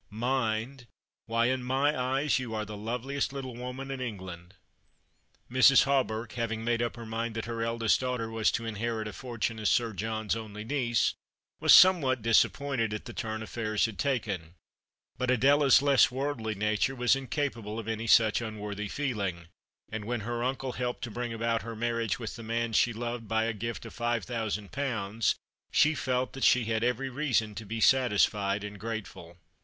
"Mind? 0.09 0.87
Why 1.27 1.45
in 1.45 1.61
my 1.61 1.95
eyes 1.95 2.39
you 2.39 2.55
are 2.55 2.65
the 2.65 2.75
loveliest 2.75 3.31
little 3.31 3.53
woman 3.55 3.91
in 3.91 4.01
England." 4.01 4.55
Mrs. 5.47 5.83
Hawberk, 5.83 6.31
having 6.31 6.63
made 6.63 6.81
up 6.81 6.95
her 6.95 7.05
mind 7.05 7.35
that 7.35 7.45
her 7.45 7.61
eldest 7.61 7.99
daughter 7.99 8.27
was 8.31 8.49
to 8.53 8.65
inherit 8.65 9.07
a 9.07 9.13
fortune 9.13 9.59
as 9.59 9.69
Sir 9.69 9.93
John's 9.93 10.35
only 10.35 10.63
niece, 10.63 11.13
was 11.59 11.71
somewhat 11.71 12.23
disappointed 12.23 12.95
at 12.95 13.05
the 13.05 13.13
turn 13.13 13.43
affairs 13.43 13.85
had 13.85 13.99
taken; 13.99 14.55
but 15.19 15.29
Adela's 15.29 15.83
less 15.83 16.09
worldly 16.09 16.55
nature 16.55 16.95
was 16.95 17.15
incapable 17.15 17.77
The 17.77 17.83
Christmas 17.83 18.17
Hirelings. 18.17 18.37
261 18.57 18.71
of 18.71 18.73
any 18.73 18.81
such 18.81 18.87
imworthy 18.87 18.89
feeling, 18.89 19.47
and 19.91 20.05
when 20.05 20.21
her 20.21 20.43
uncle 20.43 20.71
helped 20.71 21.03
to 21.03 21.11
bring 21.11 21.31
about 21.31 21.61
her 21.61 21.75
marriage 21.75 22.17
with 22.17 22.37
the 22.37 22.41
man 22.41 22.73
she 22.73 22.91
loved 22.91 23.27
by 23.27 23.43
a 23.43 23.53
gift 23.53 23.85
of 23.85 23.93
five 23.93 24.25
thousand 24.25 24.71
pounds 24.71 25.35
she 25.71 25.93
felt 25.93 26.33
that 26.33 26.43
she 26.43 26.65
had 26.65 26.83
every 26.83 27.11
reason 27.11 27.53
to 27.53 27.65
be 27.67 27.79
satisfied 27.79 28.63
and 28.63 28.79
grateful. 28.79 29.37